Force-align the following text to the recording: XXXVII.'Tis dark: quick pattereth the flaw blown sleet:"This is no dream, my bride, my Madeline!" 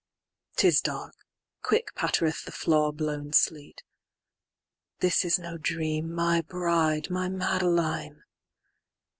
XXXVII.'Tis 0.55 0.81
dark: 0.81 1.13
quick 1.61 1.93
pattereth 1.93 2.43
the 2.45 2.51
flaw 2.51 2.91
blown 2.91 3.33
sleet:"This 3.33 5.23
is 5.23 5.37
no 5.37 5.59
dream, 5.59 6.11
my 6.11 6.41
bride, 6.41 7.11
my 7.11 7.29
Madeline!" 7.29 8.23